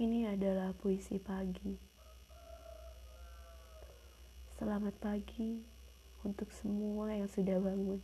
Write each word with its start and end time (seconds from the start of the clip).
Ini 0.00 0.32
adalah 0.32 0.72
puisi 0.72 1.20
pagi. 1.20 1.76
Selamat 4.56 4.96
pagi 4.96 5.60
untuk 6.24 6.48
semua 6.56 7.12
yang 7.12 7.28
sudah 7.28 7.60
bangun. 7.60 8.00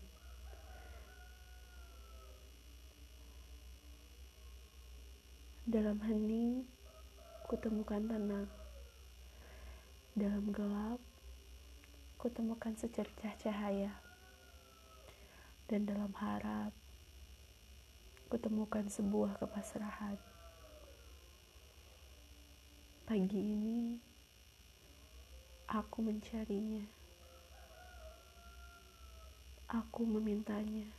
Dalam 5.64 5.96
hening, 6.04 6.68
kutemukan 7.48 8.04
tenang. 8.04 8.44
Dalam 10.12 10.52
gelap, 10.52 11.00
kutemukan 12.20 12.76
secercah 12.76 13.32
cahaya. 13.40 13.96
Dan 15.64 15.88
dalam 15.88 16.12
harap, 16.20 16.76
kutemukan 18.28 18.84
sebuah 18.84 19.40
kepasrahan. 19.40 20.35
Pagi 23.06 23.38
ini, 23.38 23.94
aku 25.70 26.02
mencarinya. 26.02 26.82
Aku 29.70 30.02
memintanya. 30.02 30.90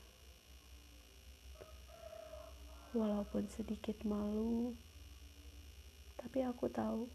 Walaupun 2.96 3.52
sedikit 3.52 4.08
malu, 4.08 4.72
tapi 6.16 6.48
aku 6.48 6.72
tahu 6.72 7.12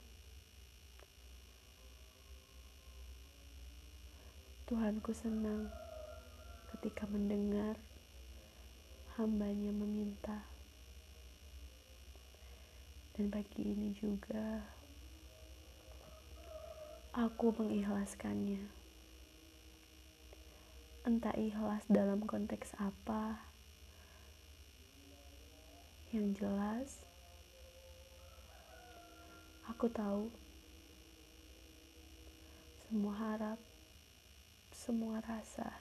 Tuhanku 4.69 5.17
senang 5.17 5.73
ketika 6.77 7.09
mendengar 7.09 7.81
hambanya 9.17 9.73
meminta. 9.73 10.45
Dan 13.17 13.33
pagi 13.33 13.73
ini 13.73 13.97
juga 13.97 14.82
aku 17.13 17.53
mengikhlaskannya. 17.61 18.65
Entah 21.05 21.37
ikhlas 21.37 21.85
dalam 21.93 22.25
konteks 22.25 22.73
apa, 22.81 23.37
yang 26.13 26.33
jelas 26.37 27.05
aku 29.69 29.89
tahu 29.89 30.29
semua 32.89 33.15
harap, 33.17 33.61
semua 34.73 35.21
rasa 35.25 35.73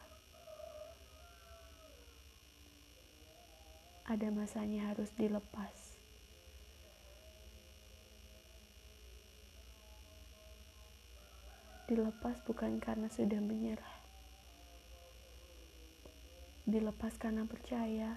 ada 4.07 4.27
masanya 4.31 4.91
harus 4.91 5.11
dilepas. 5.15 5.90
Dilepas 11.91 12.39
bukan 12.47 12.79
karena 12.79 13.11
sudah 13.11 13.43
menyerah. 13.43 13.99
Dilepas 16.63 17.19
karena 17.19 17.43
percaya 17.43 18.15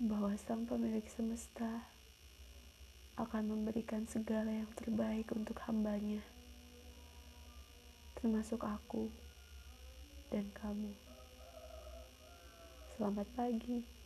bahwa 0.00 0.32
sang 0.40 0.64
pemilik 0.64 1.04
semesta 1.04 1.84
akan 3.20 3.52
memberikan 3.52 4.08
segala 4.08 4.48
yang 4.48 4.72
terbaik 4.72 5.28
untuk 5.36 5.60
hambanya, 5.68 6.24
termasuk 8.16 8.64
aku 8.64 9.12
dan 10.32 10.48
kamu. 10.56 10.96
Selamat 12.96 13.28
pagi. 13.36 13.99